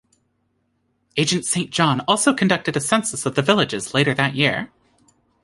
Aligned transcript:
Agent 1.15 1.45
Saint 1.45 1.69
John 1.69 1.99
also 2.07 2.33
conducted 2.33 2.75
a 2.75 2.81
census 2.81 3.27
of 3.27 3.35
the 3.35 3.43
villages 3.43 3.93
later 3.93 4.15
that 4.15 4.33
year. 4.33 4.71